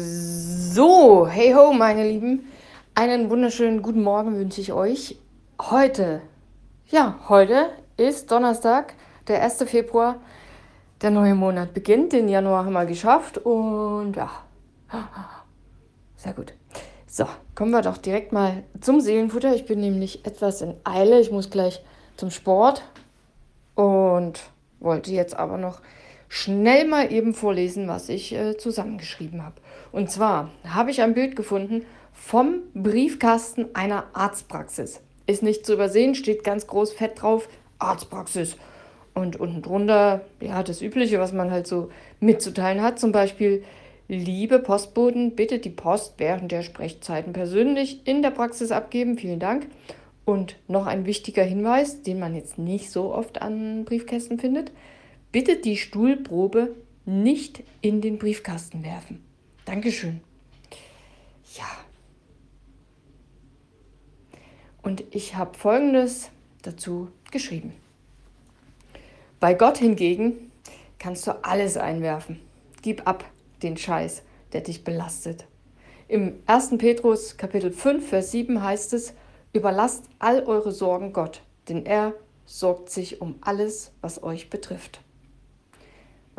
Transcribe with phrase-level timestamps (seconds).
[0.00, 2.52] So, hey ho, meine Lieben.
[2.94, 5.18] Einen wunderschönen guten Morgen wünsche ich euch.
[5.60, 6.22] Heute,
[6.86, 8.94] ja, heute ist Donnerstag,
[9.26, 9.64] der 1.
[9.64, 10.20] Februar.
[11.02, 12.12] Der neue Monat beginnt.
[12.12, 14.30] Den Januar haben wir geschafft und ja,
[16.16, 16.52] sehr gut.
[17.08, 17.26] So,
[17.56, 19.52] kommen wir doch direkt mal zum Seelenfutter.
[19.52, 21.18] Ich bin nämlich etwas in Eile.
[21.18, 21.82] Ich muss gleich
[22.16, 22.82] zum Sport
[23.74, 24.38] und
[24.78, 25.80] wollte jetzt aber noch
[26.28, 29.56] schnell mal eben vorlesen, was ich äh, zusammengeschrieben habe.
[29.92, 35.00] Und zwar habe ich ein Bild gefunden vom Briefkasten einer Arztpraxis.
[35.26, 38.56] Ist nicht zu übersehen, steht ganz groß fett drauf, Arztpraxis.
[39.14, 43.64] Und unten drunter, ja, das Übliche, was man halt so mitzuteilen hat, zum Beispiel,
[44.06, 49.18] liebe Postboten, bitte die Post während der Sprechzeiten persönlich in der Praxis abgeben.
[49.18, 49.66] Vielen Dank.
[50.24, 54.72] Und noch ein wichtiger Hinweis, den man jetzt nicht so oft an Briefkästen findet.
[55.30, 56.74] Bitte die Stuhlprobe
[57.04, 59.22] nicht in den Briefkasten werfen.
[59.66, 60.22] Dankeschön.
[61.54, 61.66] Ja.
[64.80, 66.30] Und ich habe Folgendes
[66.62, 67.74] dazu geschrieben.
[69.38, 70.50] Bei Gott hingegen
[70.98, 72.40] kannst du alles einwerfen.
[72.80, 73.30] Gib ab
[73.62, 74.22] den Scheiß,
[74.54, 75.46] der dich belastet.
[76.08, 76.78] Im 1.
[76.78, 79.12] Petrus Kapitel 5, Vers 7 heißt es,
[79.52, 82.14] überlasst all eure Sorgen Gott, denn er
[82.46, 85.02] sorgt sich um alles, was euch betrifft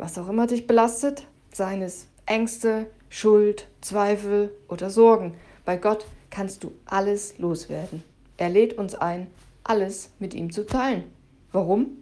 [0.00, 5.34] was auch immer dich belastet, seien es Ängste, Schuld, Zweifel oder Sorgen.
[5.64, 8.02] Bei Gott kannst du alles loswerden.
[8.38, 9.26] Er lädt uns ein,
[9.62, 11.04] alles mit ihm zu teilen.
[11.52, 11.98] Warum?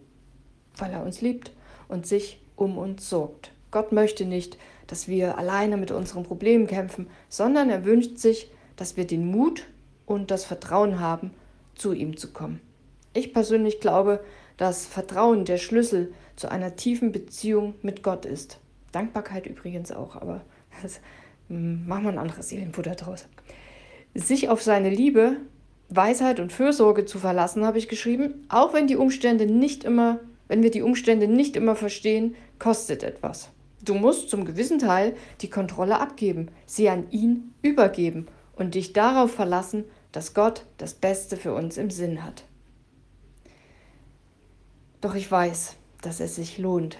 [0.77, 1.51] Weil er uns liebt
[1.89, 3.51] und sich um uns sorgt.
[3.71, 8.95] Gott möchte nicht, dass wir alleine mit unseren Problemen kämpfen, sondern er wünscht sich, dass
[8.95, 9.65] wir den Mut
[10.05, 11.31] und das Vertrauen haben,
[11.75, 12.61] zu ihm zu kommen.
[13.13, 14.23] Ich persönlich glaube,
[14.57, 18.59] dass Vertrauen der Schlüssel zu einer tiefen Beziehung mit Gott ist.
[18.93, 20.41] Dankbarkeit übrigens auch, aber
[20.81, 21.01] das
[21.49, 23.27] hm, machen wir ein anderes Seelenfutter draus.
[24.15, 25.37] Sich auf seine Liebe,
[25.89, 30.63] Weisheit und Fürsorge zu verlassen, habe ich geschrieben, auch wenn die Umstände nicht immer, wenn
[30.63, 33.49] wir die Umstände nicht immer verstehen, kostet etwas.
[33.83, 39.31] Du musst zum gewissen Teil die Kontrolle abgeben, sie an ihn übergeben und dich darauf
[39.31, 42.45] verlassen, dass Gott das Beste für uns im Sinn hat.
[45.01, 46.97] Doch ich weiß, dass es sich lohnt.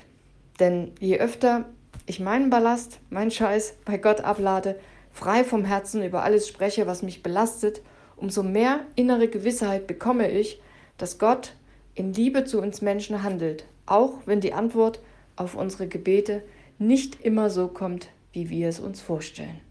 [0.60, 1.66] Denn je öfter
[2.06, 4.80] ich meinen Ballast, meinen Scheiß bei Gott ablade,
[5.12, 7.82] frei vom Herzen über alles spreche, was mich belastet,
[8.16, 10.62] umso mehr innere Gewissheit bekomme ich,
[10.98, 11.54] dass Gott
[11.96, 15.00] in Liebe zu uns Menschen handelt, auch wenn die Antwort
[15.36, 16.44] auf unsere Gebete
[16.78, 19.62] nicht immer so kommt, wie wir es uns vorstellen.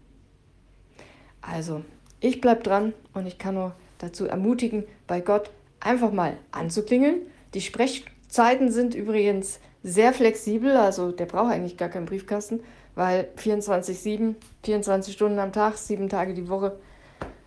[1.41, 1.83] Also,
[2.19, 7.21] ich bleibe dran und ich kann nur dazu ermutigen, bei Gott einfach mal anzuklingeln,
[7.53, 12.61] die Sprech Zeiten sind übrigens sehr flexibel, also der braucht eigentlich gar keinen Briefkasten,
[12.95, 16.77] weil 24-7, 24 Stunden am Tag, sieben Tage die Woche,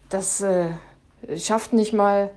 [0.09, 0.70] das äh,
[1.37, 2.31] schafft nicht mal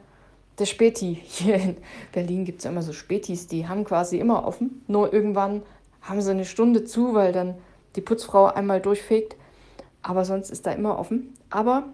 [0.60, 1.22] der Späti.
[1.24, 1.78] Hier in
[2.12, 5.64] Berlin gibt es immer so Spätis, die haben quasi immer offen, nur irgendwann
[6.02, 7.56] haben sie eine Stunde zu, weil dann
[7.96, 9.36] die Putzfrau einmal durchfegt,
[10.04, 11.34] aber sonst ist da immer offen.
[11.50, 11.88] Aber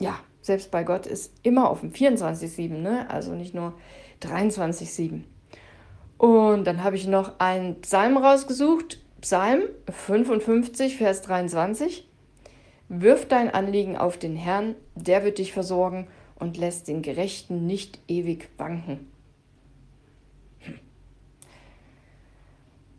[0.00, 3.10] ja, selbst bei Gott ist immer offen, 24-7, ne?
[3.10, 3.72] also nicht nur
[4.22, 5.22] 23-7.
[6.18, 12.08] Und dann habe ich noch einen Psalm rausgesucht, Psalm 55, Vers 23.
[12.88, 16.06] Wirf dein Anliegen auf den Herrn, der wird dich versorgen
[16.36, 19.10] und lässt den Gerechten nicht ewig wanken.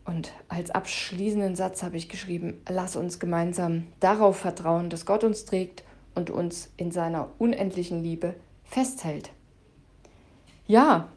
[0.04, 5.44] Und als abschließenden Satz habe ich geschrieben, lass uns gemeinsam darauf vertrauen, dass Gott uns
[5.44, 5.84] trägt
[6.14, 8.34] und uns in seiner unendlichen Liebe
[8.64, 9.30] festhält.
[10.66, 11.08] Ja,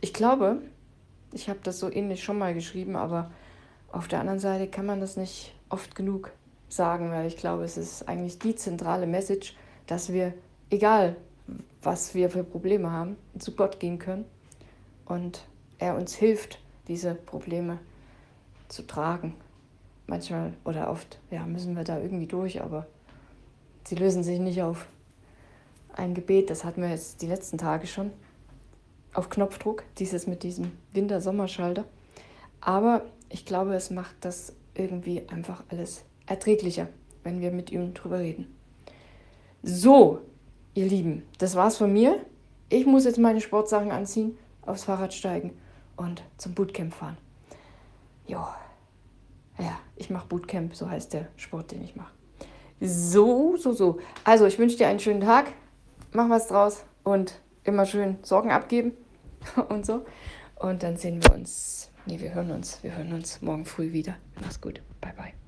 [0.00, 0.62] ich glaube,
[1.36, 3.30] ich habe das so ähnlich schon mal geschrieben, aber
[3.92, 6.32] auf der anderen Seite kann man das nicht oft genug
[6.68, 9.54] sagen, weil ich glaube, es ist eigentlich die zentrale Message,
[9.86, 10.32] dass wir,
[10.70, 11.16] egal
[11.82, 14.24] was wir für Probleme haben, zu Gott gehen können
[15.04, 15.44] und
[15.78, 16.58] er uns hilft,
[16.88, 17.78] diese Probleme
[18.68, 19.34] zu tragen.
[20.06, 22.86] Manchmal oder oft ja, müssen wir da irgendwie durch, aber
[23.84, 24.86] sie lösen sich nicht auf
[25.92, 26.48] ein Gebet.
[26.48, 28.10] Das hatten wir jetzt die letzten Tage schon
[29.16, 31.84] auf Knopfdruck, dieses mit diesem Winter-Sommerschalter.
[32.60, 36.88] Aber ich glaube, es macht das irgendwie einfach alles erträglicher,
[37.22, 38.54] wenn wir mit ihm drüber reden.
[39.62, 40.20] So,
[40.74, 42.24] ihr Lieben, das war's von mir.
[42.68, 45.56] Ich muss jetzt meine Sportsachen anziehen, aufs Fahrrad steigen
[45.96, 47.16] und zum Bootcamp fahren.
[48.26, 48.44] Jo.
[49.58, 52.12] Ja, ich mache Bootcamp, so heißt der Sport, den ich mache.
[52.80, 53.98] So, so, so.
[54.24, 55.46] Also, ich wünsche dir einen schönen Tag.
[56.12, 58.92] Mach was draus und immer schön Sorgen abgeben.
[59.68, 60.04] und so.
[60.56, 64.16] Und dann sehen wir uns, nee, wir hören uns, wir hören uns morgen früh wieder.
[64.40, 64.80] Mach's gut.
[65.00, 65.45] Bye, bye.